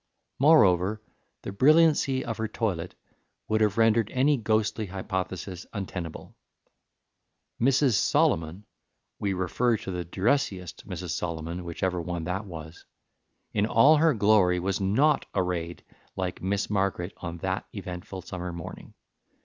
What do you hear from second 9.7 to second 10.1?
to the